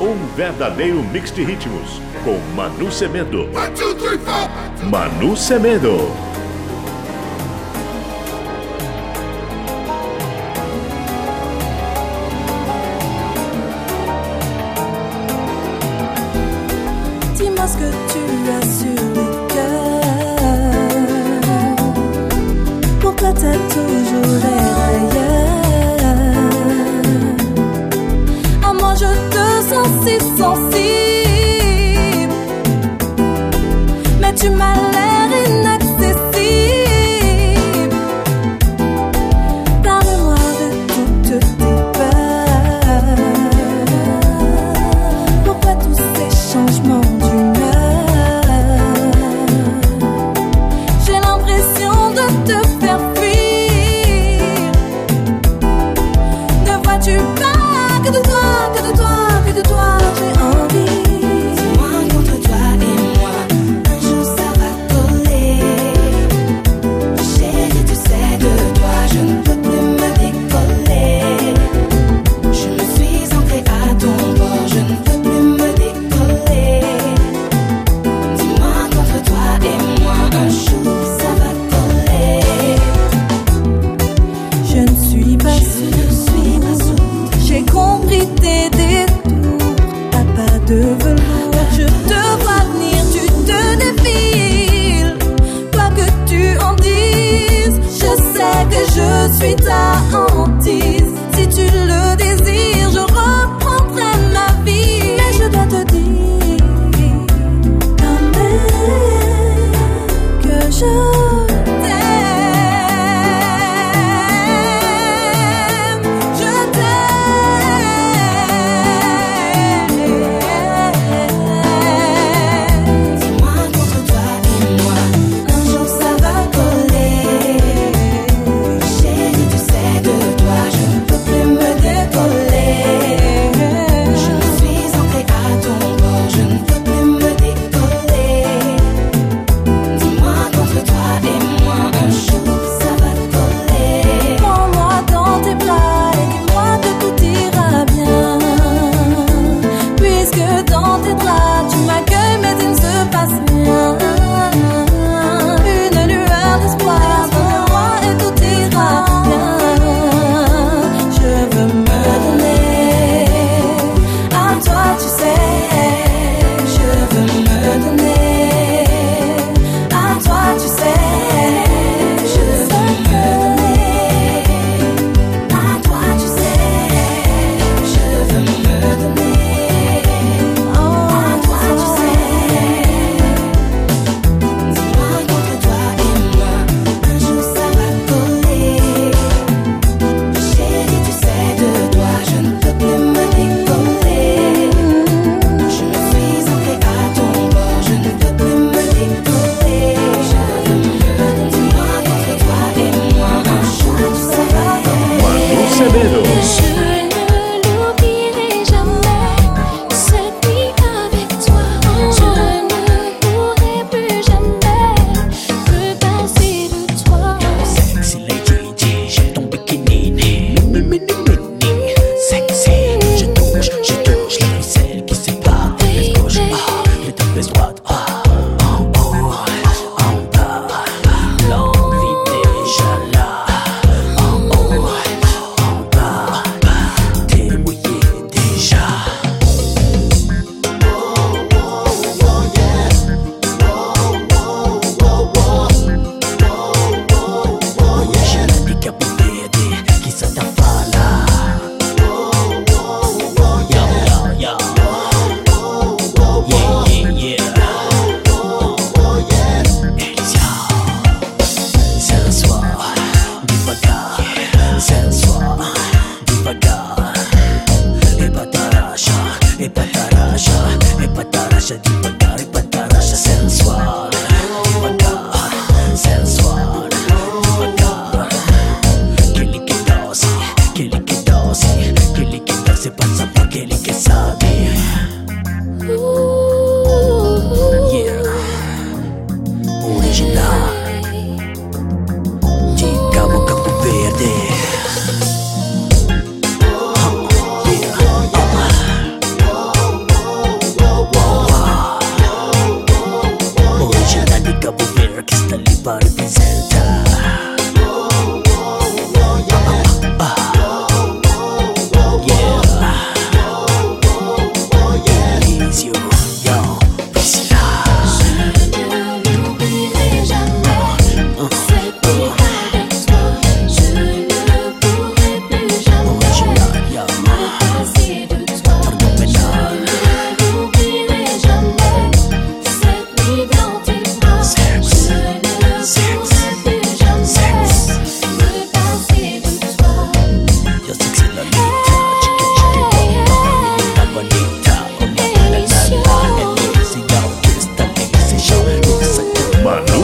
Um 0.00 0.16
verdadeiro 0.34 1.02
mix 1.02 1.30
de 1.30 1.44
ritmos 1.44 2.00
com 2.24 2.38
Manu 2.54 2.90
Semendo. 2.90 3.50
Manu 4.90 5.36
Semedo. 5.36 6.29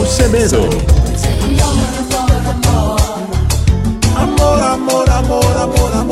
Semedo. 0.07 0.69
Amor, 4.15 4.63
amor, 4.63 5.09
amor, 5.09 5.57
amor, 5.57 5.93
amor. 5.93 6.06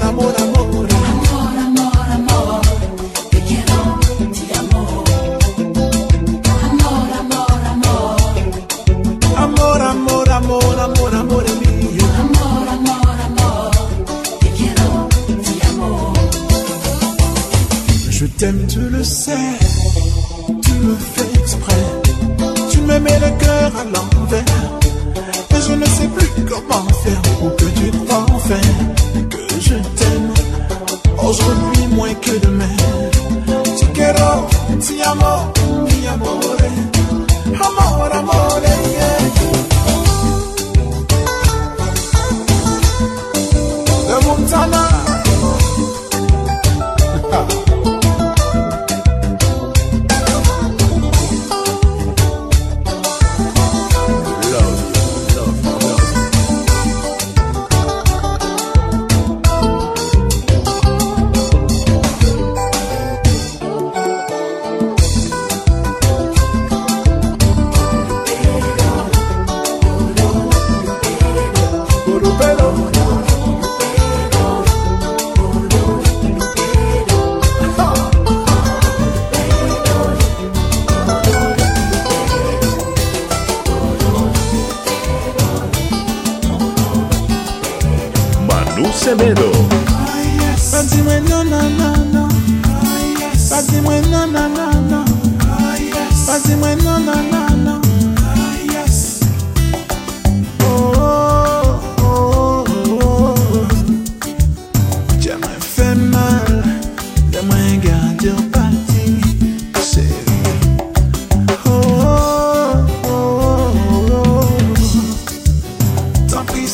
amor, 0.00 0.24
amor. 0.24 0.41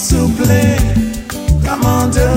s'il 0.09 0.19
vous 0.19 0.43
plaît, 0.43 0.77
commande 1.67 2.28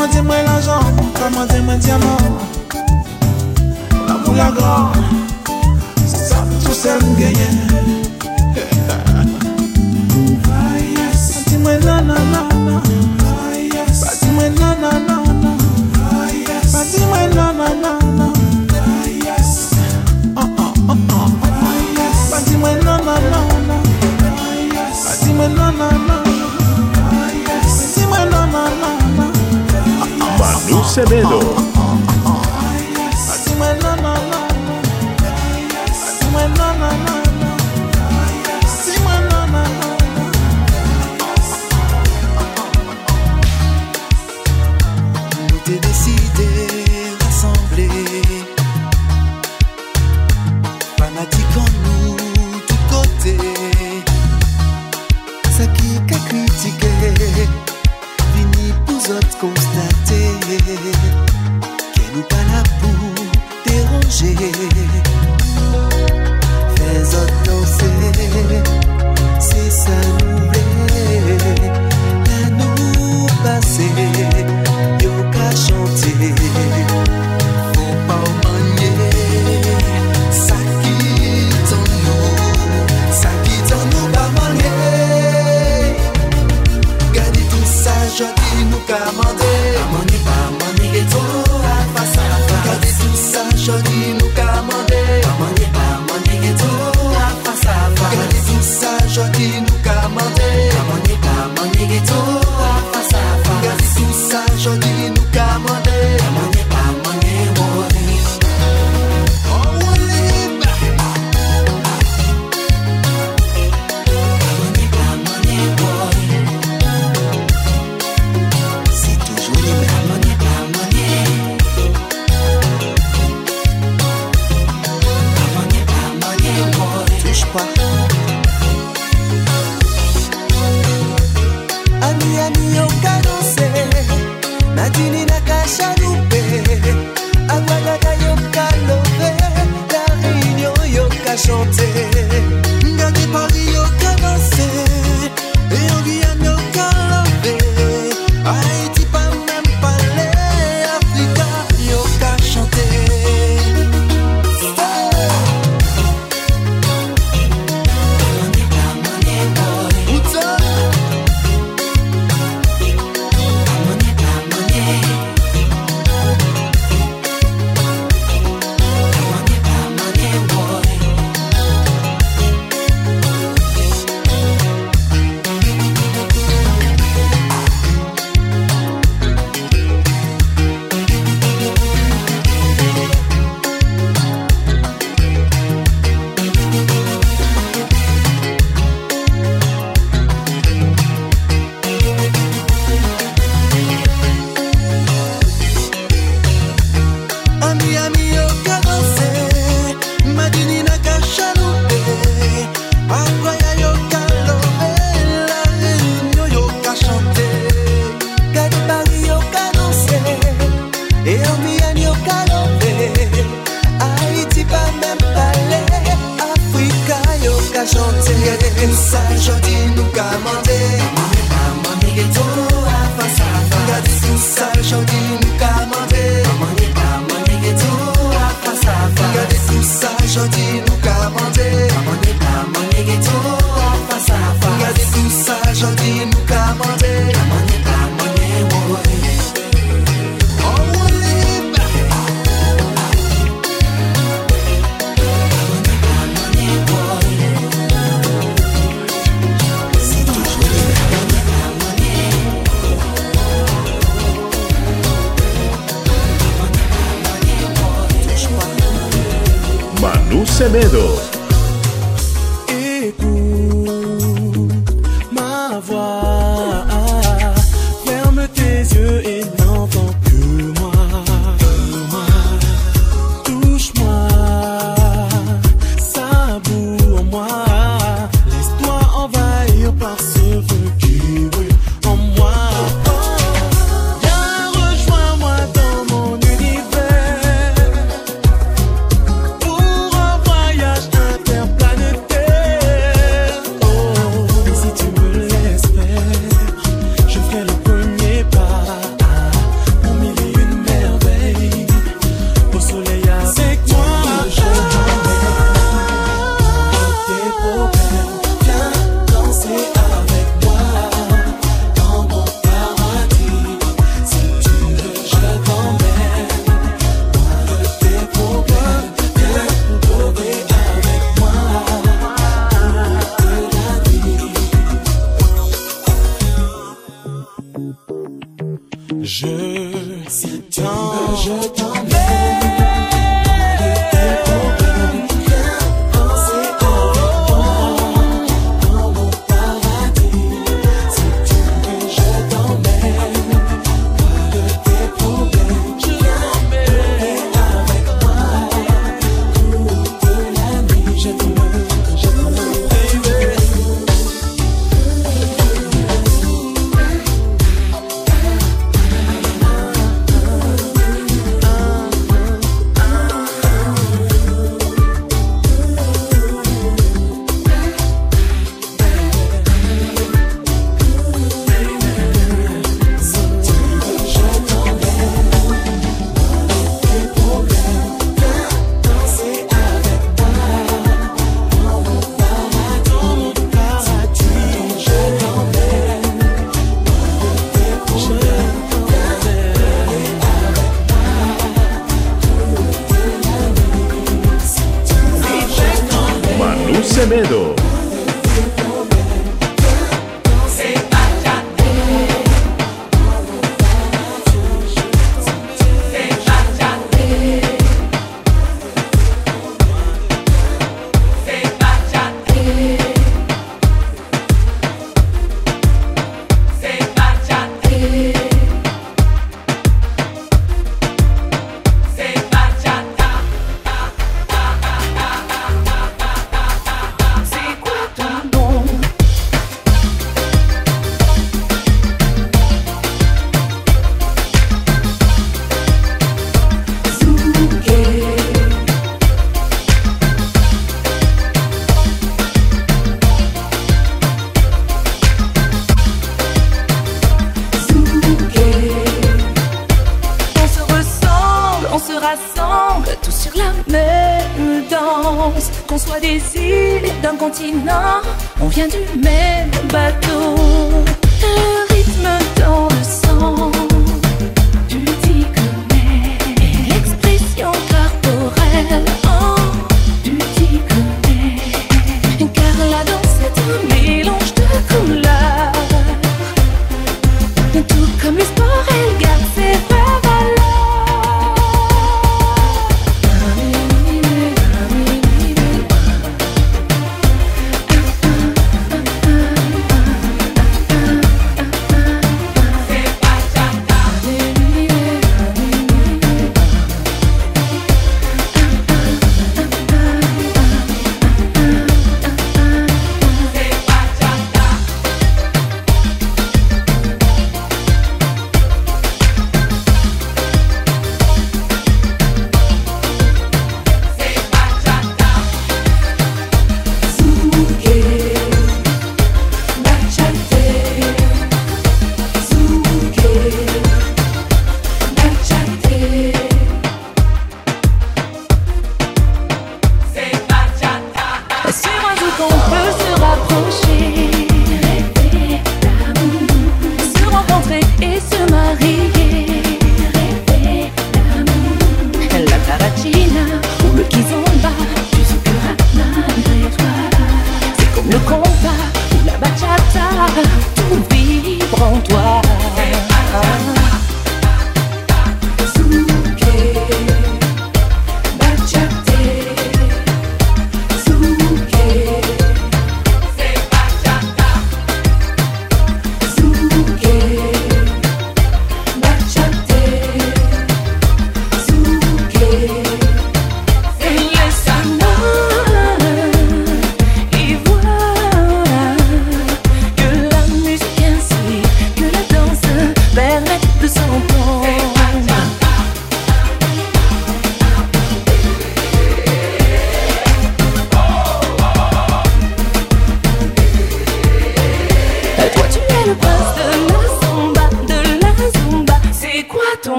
Koman 0.00 0.16
di 0.16 0.20
mwen 0.22 0.44
lanjan, 0.48 0.96
koman 1.12 1.48
di 1.48 1.60
mwen 1.60 1.78
diaman 1.78 2.32
La 4.08 4.14
mou 4.24 4.32
la 4.32 4.48
gran, 4.50 4.92
se 6.08 6.16
sa 6.16 6.40
tout 6.64 6.72
sel 6.72 7.04
mwen 7.04 7.16
genyen. 7.20 7.89
recebendo 30.90 31.79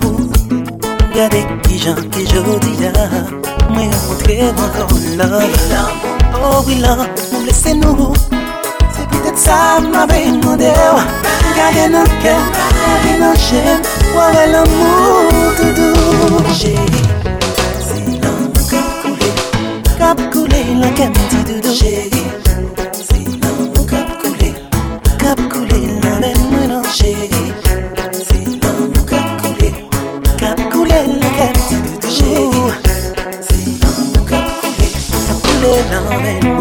l'amou 0.00 0.30
Gade 1.14 1.42
ki 1.62 1.78
jan 1.78 2.10
ki 2.10 2.26
jodi 2.26 2.82
ya 2.82 2.92
Mwen 3.70 3.90
kontre 4.06 4.52
mwen 4.56 4.70
kon 4.76 5.16
la 5.18 5.26
Wilan, 5.38 5.88
oh 6.42 6.64
wilan, 6.66 6.98
mwen 7.30 7.42
blese 7.44 7.74
nou 7.74 8.14
Se 8.94 9.06
pitet 9.10 9.38
sa 9.38 9.80
mwen 9.80 9.94
ave 9.94 10.18
mwande 10.42 10.72
wa 10.94 11.04
Gade 11.56 11.88
nan 11.90 12.06
ke, 12.22 12.34
gade 12.80 13.18
nan 13.20 13.36
jem 13.36 13.80
Wave 14.16 14.46
l'amou 14.52 15.52
doudou 15.58 16.42
Che, 16.54 16.74
se 17.82 17.98
lan 18.22 18.34
mwen 18.42 18.64
kap 18.70 18.88
koule 19.02 19.30
Kap 19.98 20.18
koule 20.32 20.62
la 20.80 20.90
kem 20.90 21.12
ti 21.28 21.42
doudou. 21.44 21.74
Che, 21.74 22.10
se 22.92 23.18
lan 23.42 23.54
mwen 23.58 23.86
kap 23.86 24.08
koule 24.22 24.54
Kap 25.18 25.40
koule 25.52 25.67
know 35.90 36.04
that 36.04 36.57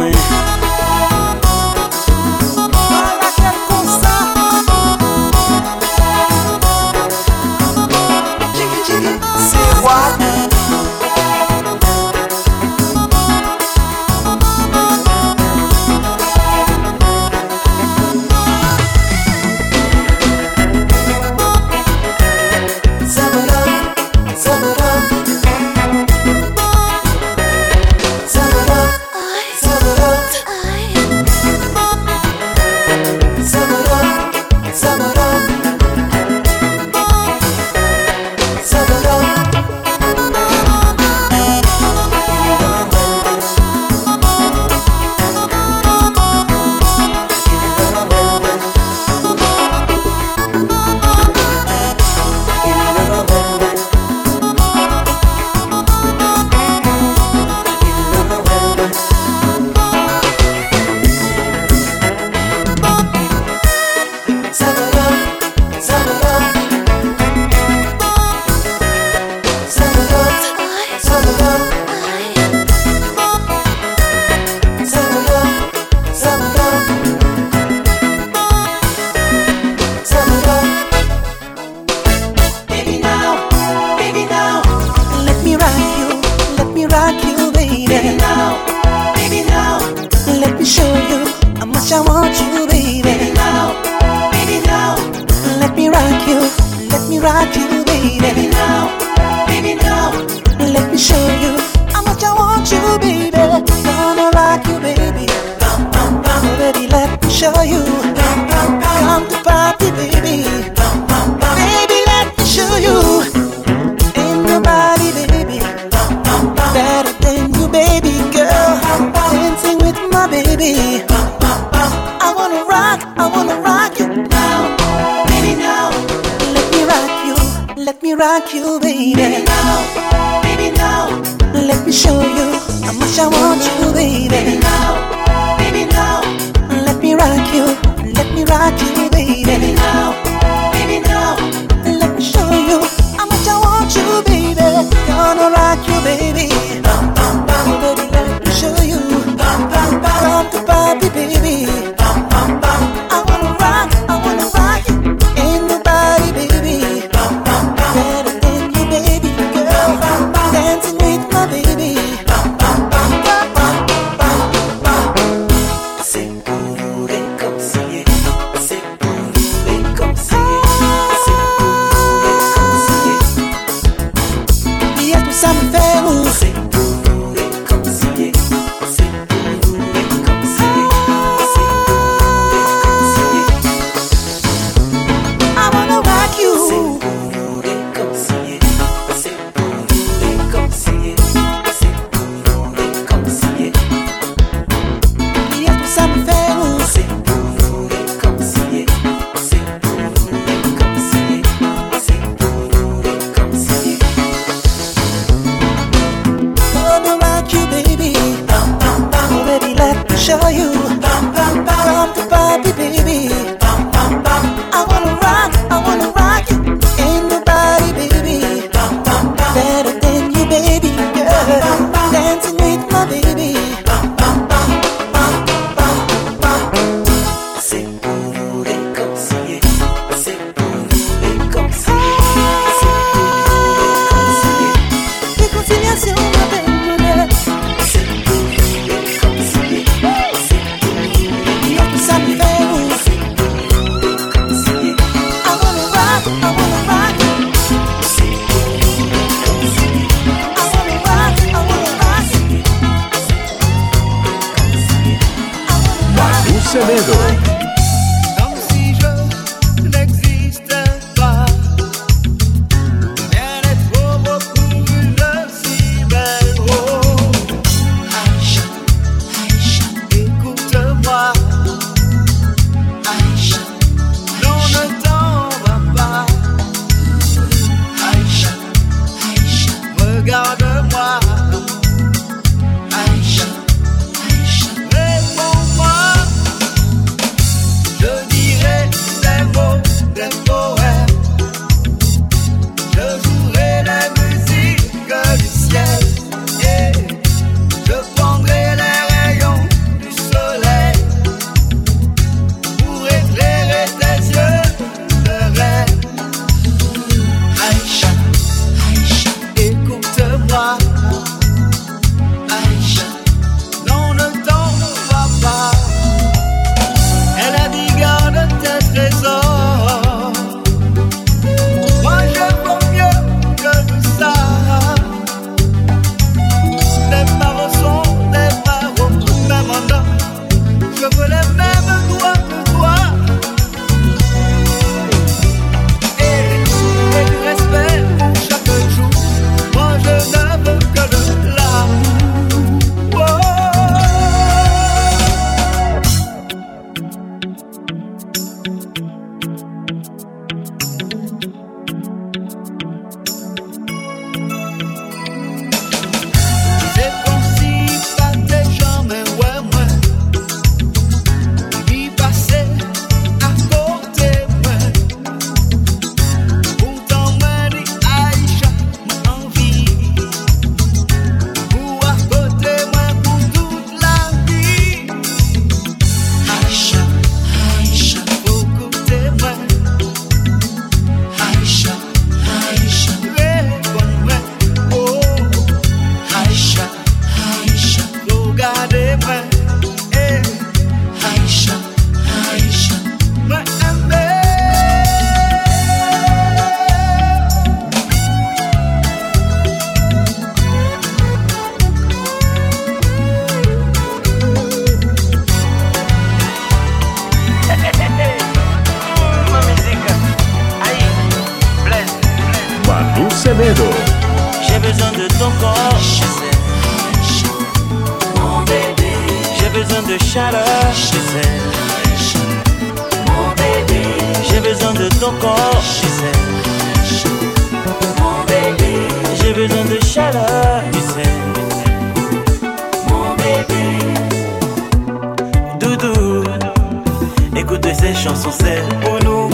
ces 438.07 438.23
chansons, 438.23 438.51
c'est 438.51 438.81
pour 439.01 439.19
nous. 439.25 439.49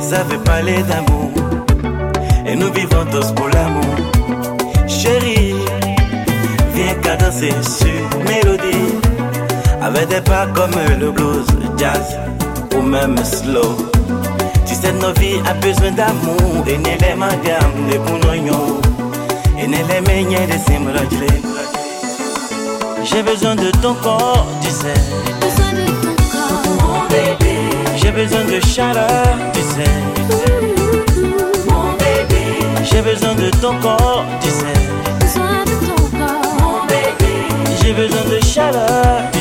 Ça 0.00 0.22
veut 0.24 0.38
parler 0.38 0.82
d'amour. 0.82 1.30
Et 2.46 2.54
nous 2.54 2.72
vivons 2.72 3.04
tous 3.10 3.32
pour 3.32 3.48
l'amour. 3.48 3.96
Chérie, 4.86 5.54
viens 6.74 6.94
cadencer 7.02 7.52
sur 7.62 8.18
mélodie. 8.26 8.94
Avec 9.82 10.08
des 10.08 10.20
pas 10.20 10.46
comme 10.54 10.76
le 11.00 11.10
blues, 11.10 11.46
jazz 11.78 12.18
ou 12.76 12.82
même 12.82 13.16
slow. 13.24 13.76
Tu 14.66 14.74
sais, 14.74 14.92
nos 14.92 15.12
vies 15.20 15.40
a 15.46 15.54
besoin 15.54 15.92
d'amour. 15.92 16.64
Et 16.66 16.78
n'est 16.78 16.98
les 16.98 17.14
madame, 17.14 17.72
les 17.90 17.98
bounons. 17.98 18.80
Et 19.58 19.66
n'est 19.66 19.84
les 19.84 20.00
meilleurs 20.00 20.46
des 20.46 20.58
simulacres. 20.58 21.08
J'ai 23.04 23.22
besoin 23.22 23.54
de 23.54 23.70
ton 23.82 23.94
corps, 23.94 24.46
tu 24.60 24.70
sais. 24.70 25.67
J'ai 27.96 28.10
besoin 28.10 28.44
de 28.44 28.60
chaleur, 28.66 29.36
tu 29.52 29.60
sais. 29.60 29.90
Mon 31.68 31.92
bébé. 31.92 32.42
J'ai 32.84 33.02
besoin 33.02 33.34
de 33.34 33.50
ton 33.60 33.78
corps, 33.80 34.24
tu 34.40 34.48
sais. 34.48 34.78
J'ai 37.82 37.92
besoin 37.92 38.24
de 38.24 38.44
chaleur. 38.44 39.37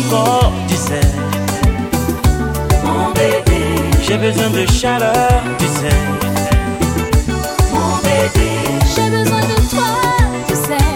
corps, 0.00 0.52
tu 0.68 0.76
sais. 0.76 1.00
Mon 2.84 3.10
bébé, 3.12 3.62
j'ai 4.02 4.16
besoin 4.16 4.50
de 4.50 4.66
chaleur, 4.70 5.42
tu 5.58 5.66
sais. 5.66 6.00
Mon 7.72 7.96
bébé, 8.02 8.48
j'ai 8.94 9.10
besoin 9.10 9.40
de 9.40 9.58
toi, 9.70 9.92
tu 10.48 10.54
sais. 10.54 10.88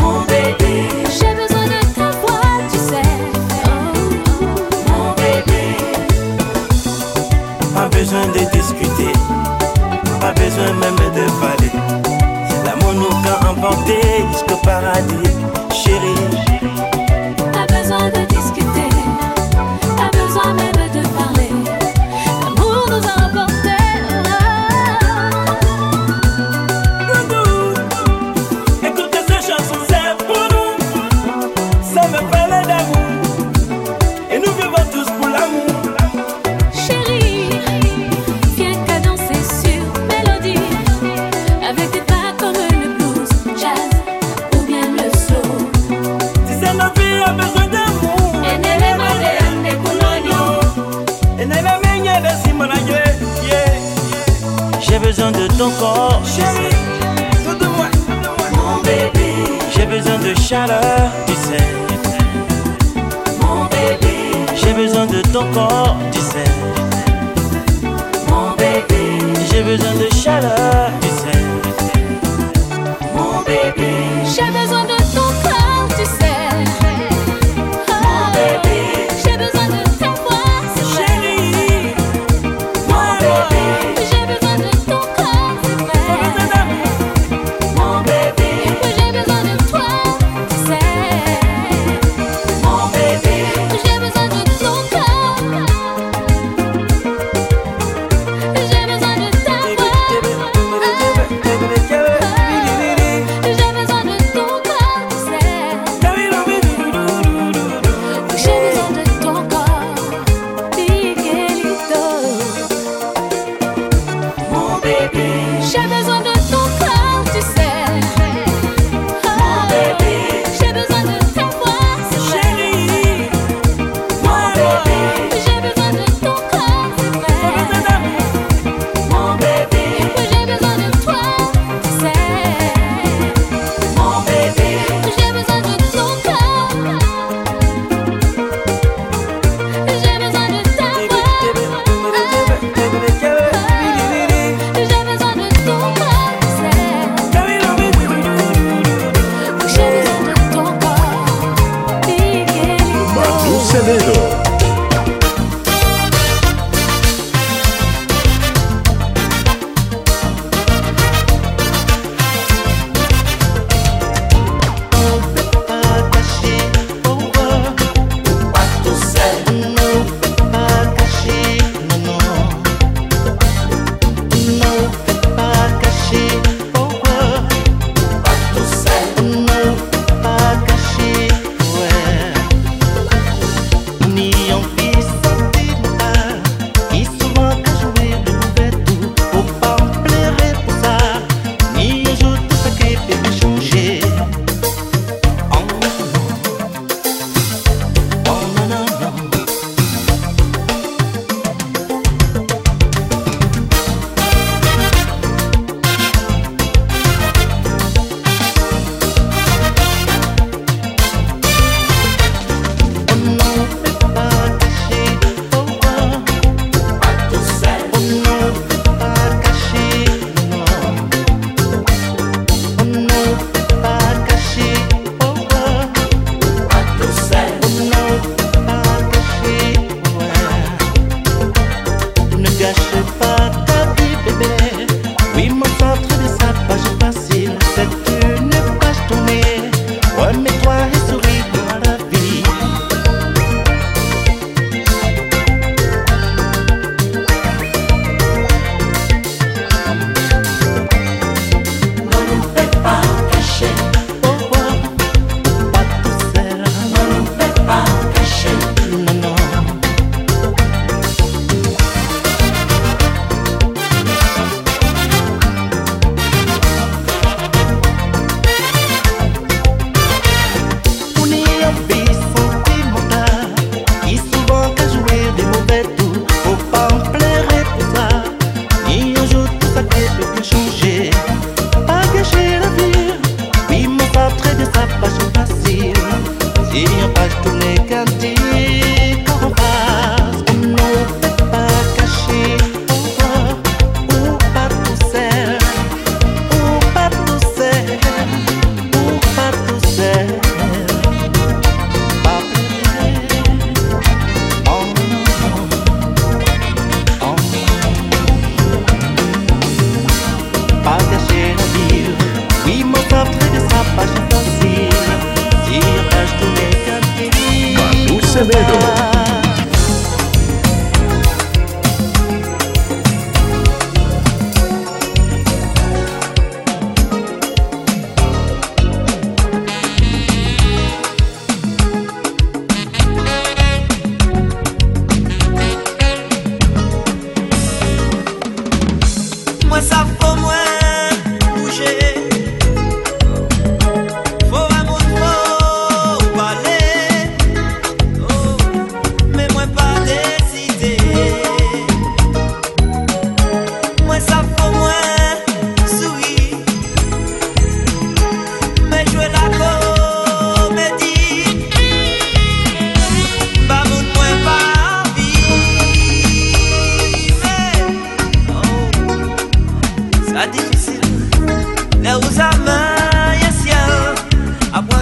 Mon 0.00 0.20
bébé, 0.22 0.88
j'ai 1.18 1.34
besoin 1.34 1.66
de 1.66 1.80
ta 1.94 2.10
voix, 2.20 2.56
tu 2.72 2.78
sais. 2.78 3.10
Mon 4.88 5.10
bébé, 5.20 5.76
pas 7.74 7.88
besoin 7.88 8.26
de 8.26 8.42
discuter, 8.56 9.12
pas 10.20 10.32
besoin 10.32 10.72
même 10.80 10.96
de 11.14 11.24
parler. 11.40 11.72
L'amour 12.64 12.94
nous 12.94 13.14
a 13.30 13.50
emporté 13.50 14.00
jusqu'au 14.32 14.56
paradis. 14.64 15.27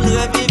très 0.07 0.29
bien. 0.29 0.46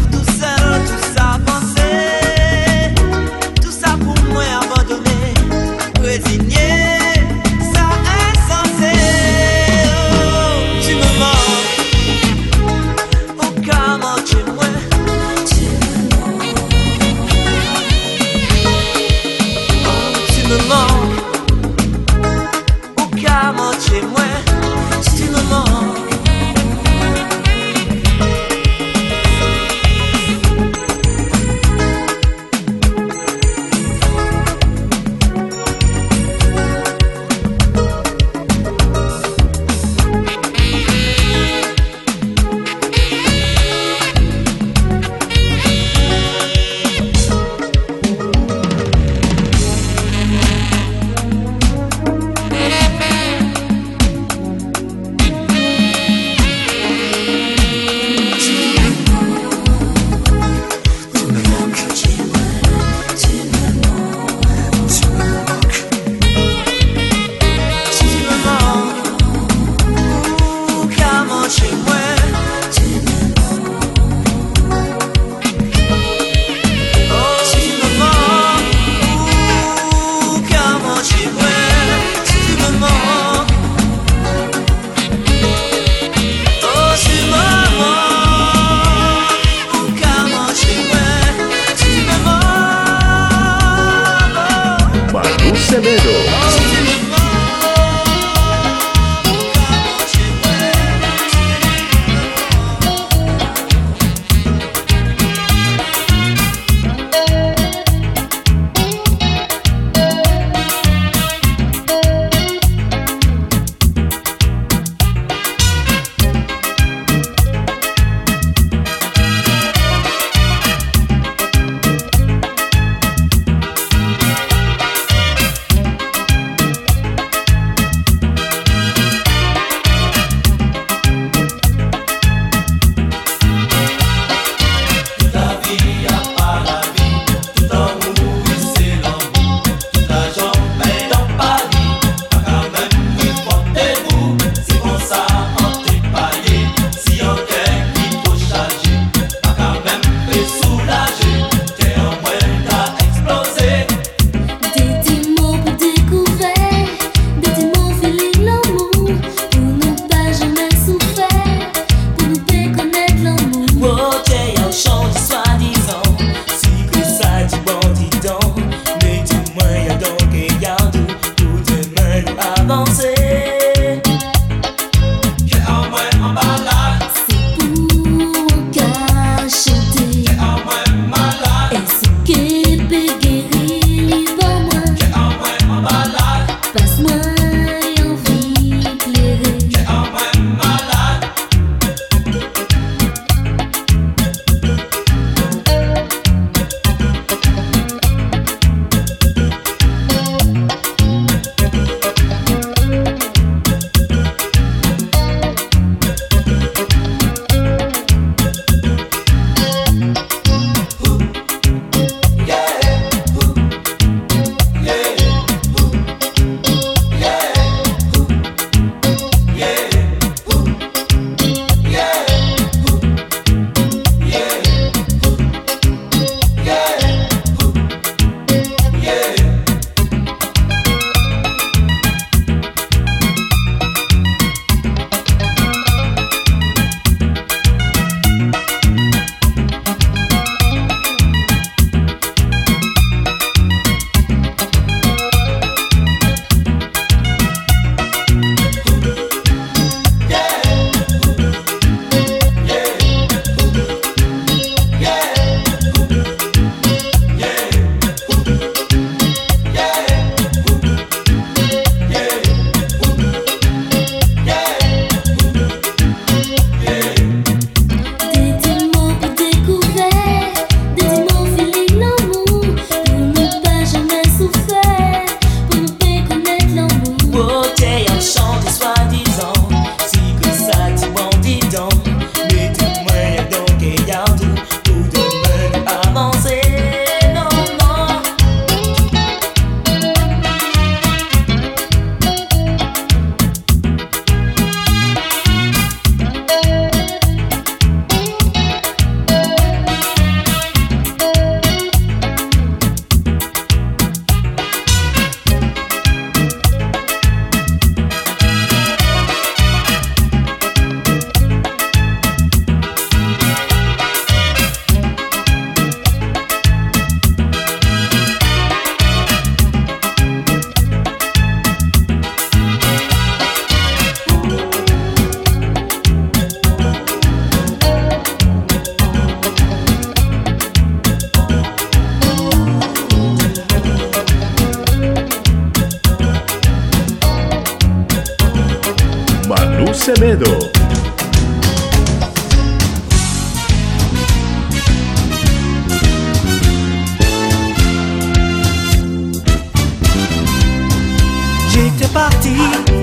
parti. 352.30 352.95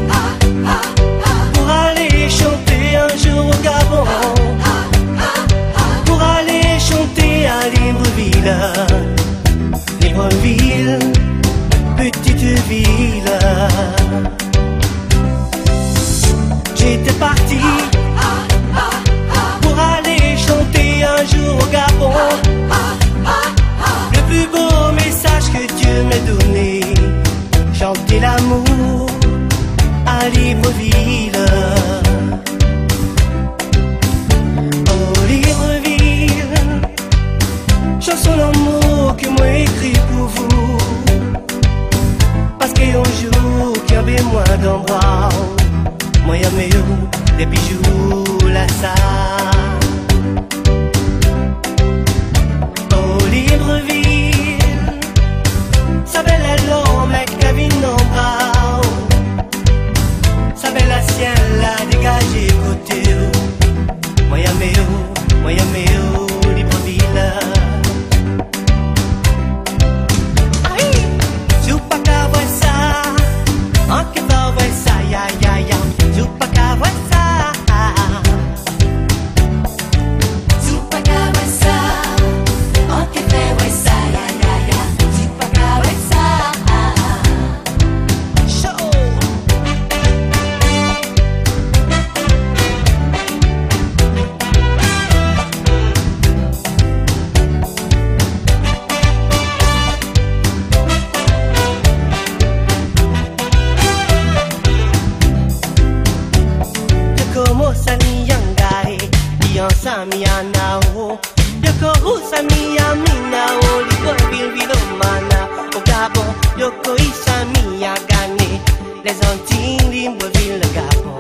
Usamia 111.90 112.94
mina? 112.94 113.42
Oligo 113.74 114.12
bilbilo 114.30 114.74
mana. 114.98 115.48
Ogabo 115.76 116.24
yoko 116.58 116.94
isamia 116.96 117.94
gane. 118.08 118.60
Lezantin 119.04 119.90
limbo 119.90 120.26
vilagapo 120.26 121.11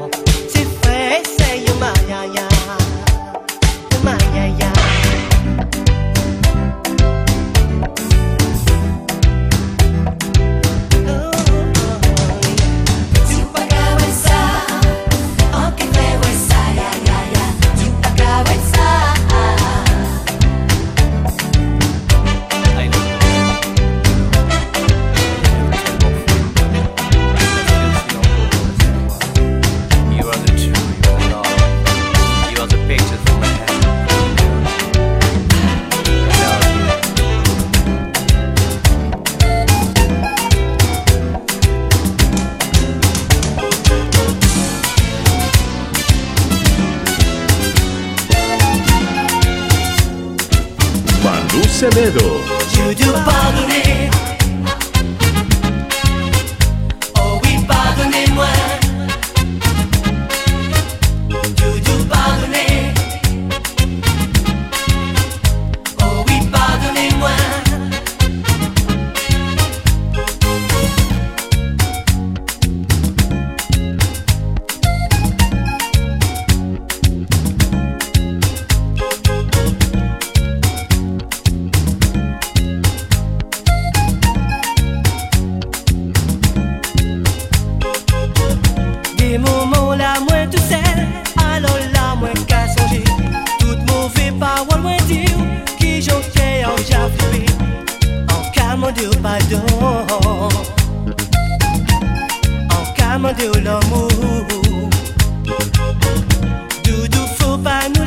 I. 107.64 108.01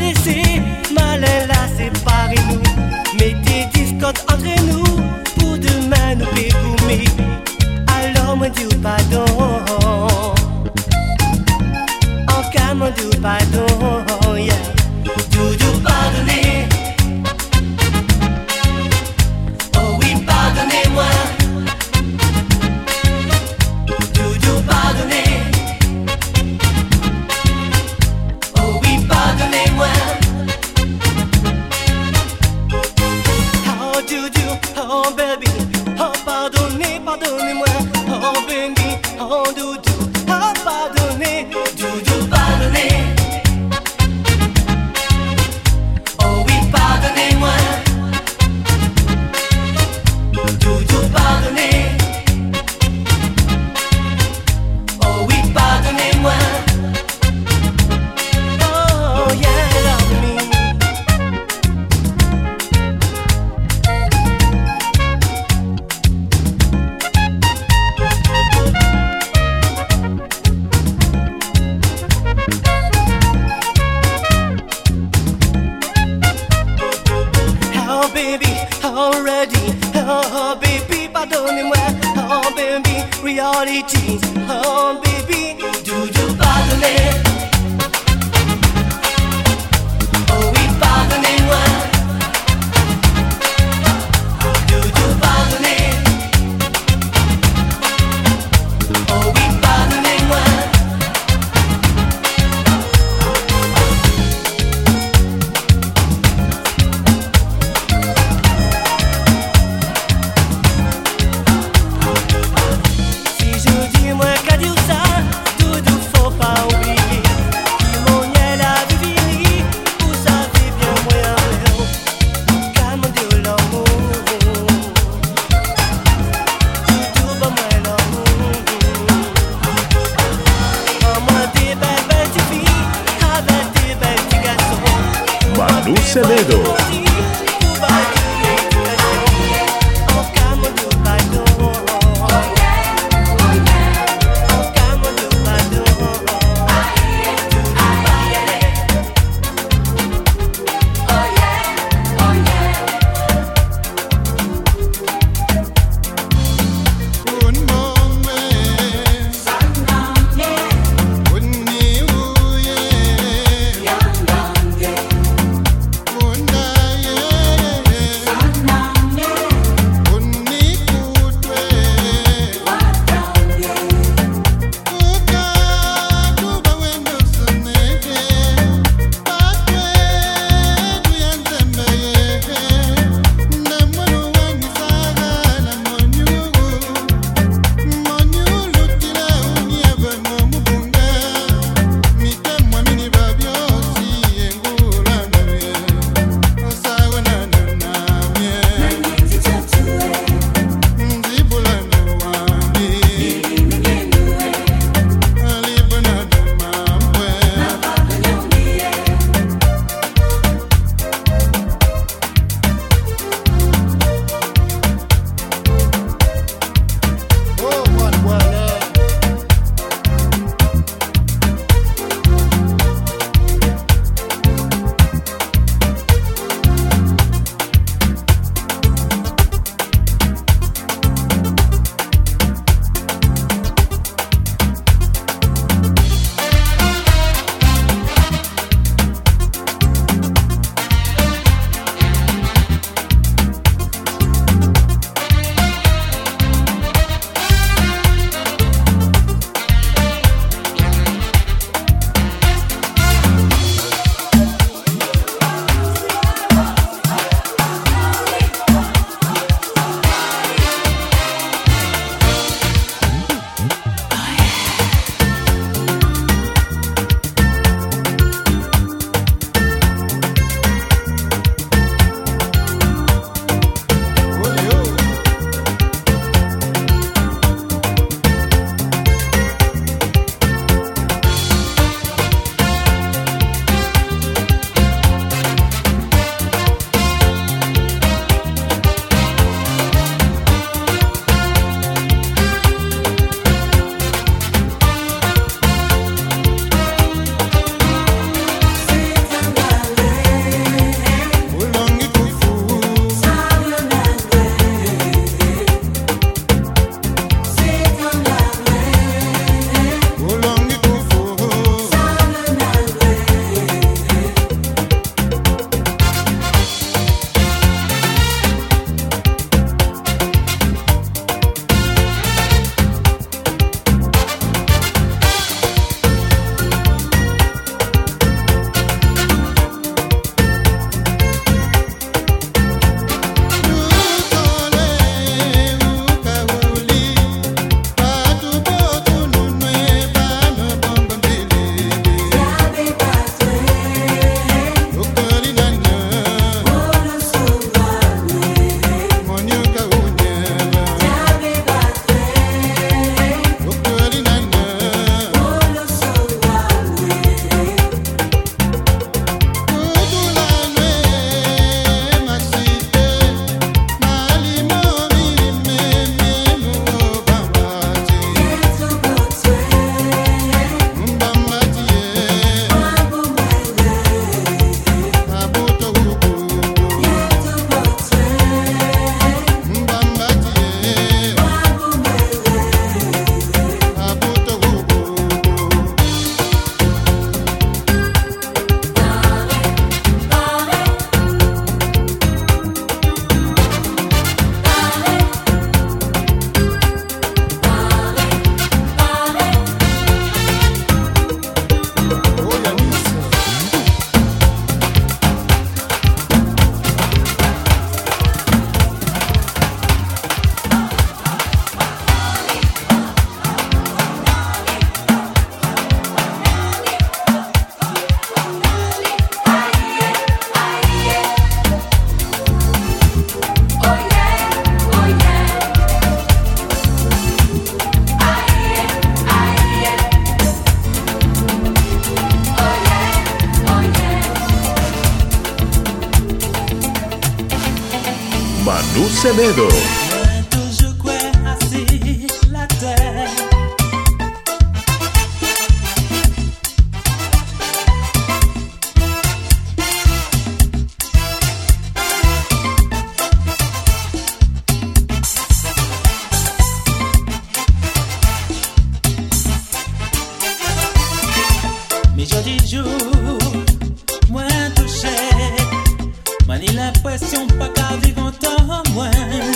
Si 467.25 467.35
yon 467.35 467.47
pa 467.57 467.67
ka 467.73 467.87
vivan 468.01 468.31
tan 468.41 468.69
mwen 468.93 469.55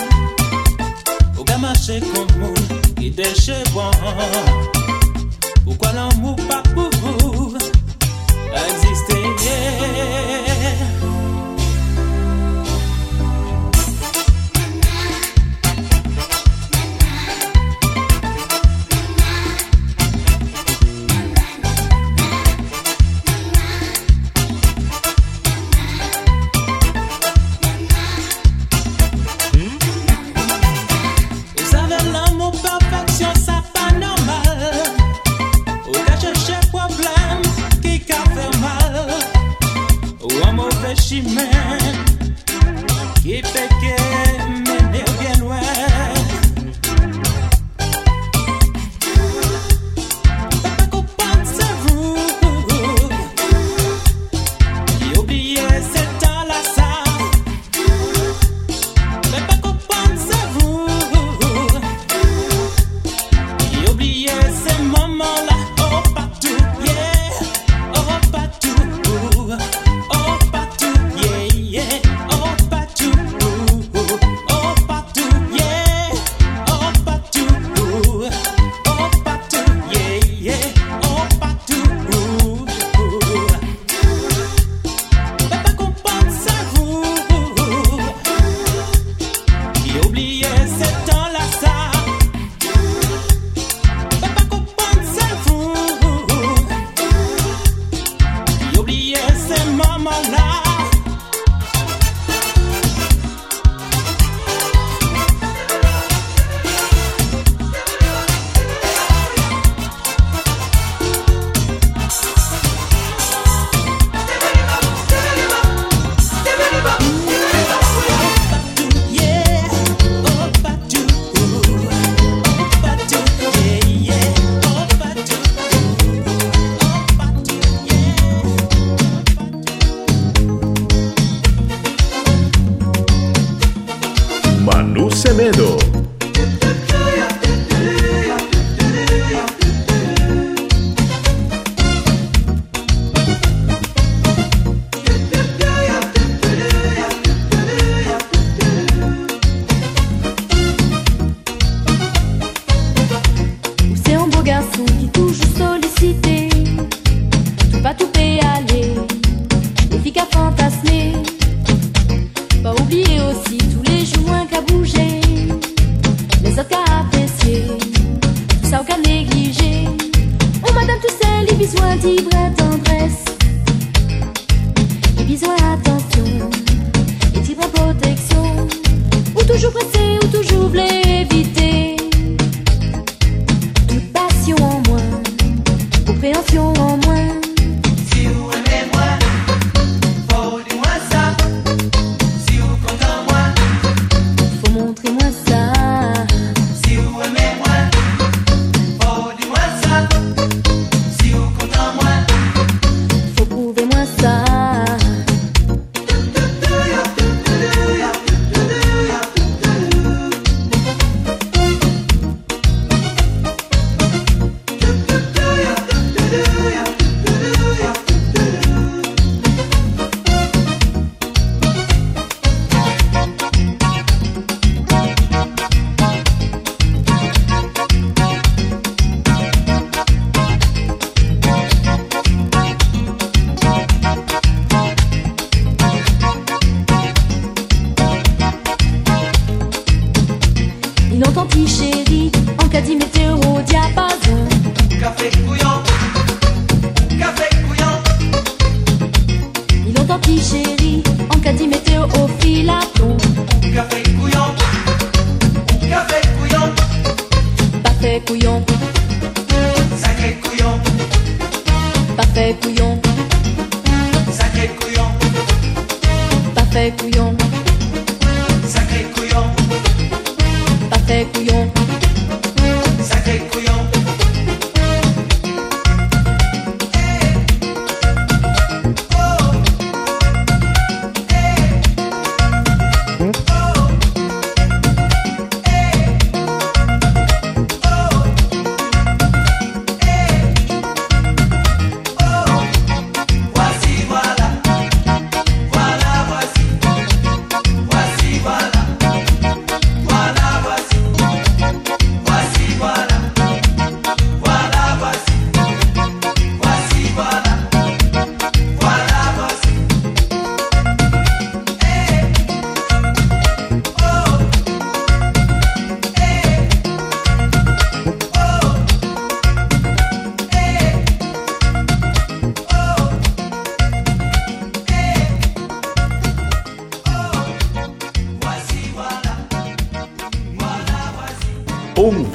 Ou 1.37 1.43
ga 1.45 1.57
mache 1.61 1.99
kont 2.11 2.31
moun 2.41 2.63
Ki 2.97 3.11
deche 3.13 3.57
bon 3.73 3.93
Ou 5.67 5.75
kwa 5.77 5.93
lan 5.93 6.09
mou 6.21 6.33
pa 6.49 6.63
pou 6.73 7.53
Eksiste 8.65 9.19
yeah. 9.45 10.58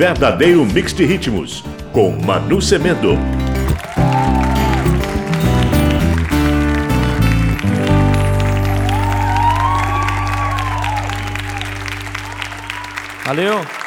Verdadeiro 0.04 0.66
mix 0.66 0.92
de 0.92 1.02
ritmos, 1.06 1.64
com 1.90 2.10
Manu 2.10 2.60
Semendo. 2.60 3.18
Valeu! 13.24 13.83